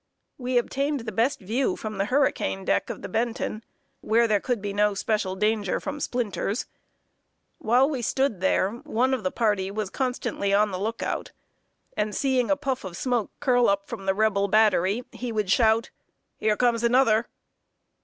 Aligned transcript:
"]We 0.49 0.57
obtained 0.57 1.01
the 1.01 1.11
best 1.11 1.39
view 1.39 1.75
from 1.75 1.99
the 1.99 2.05
hurricane 2.05 2.65
deck 2.65 2.89
of 2.89 3.03
the 3.03 3.07
Benton, 3.07 3.63
where 3.99 4.27
there 4.27 4.39
could 4.39 4.59
be 4.59 4.73
no 4.73 4.95
special 4.95 5.35
danger 5.35 5.79
from 5.79 5.99
splinters. 5.99 6.65
While 7.59 7.87
we 7.87 8.01
stood 8.01 8.41
there, 8.41 8.71
one 8.71 9.13
of 9.13 9.21
the 9.23 9.29
party 9.29 9.69
was 9.69 9.91
constantly 9.91 10.55
on 10.55 10.71
the 10.71 10.79
look 10.79 11.03
out, 11.03 11.33
and, 11.95 12.15
seeing 12.15 12.49
a 12.49 12.57
puff 12.57 12.83
of 12.83 12.97
smoke 12.97 13.29
curl 13.39 13.69
up 13.69 13.87
from 13.87 14.07
the 14.07 14.15
Rebel 14.15 14.47
battery, 14.47 15.03
he 15.11 15.31
would 15.31 15.51
shout: 15.51 15.91
"Here 16.39 16.57
comes 16.57 16.83
another!" 16.83 17.27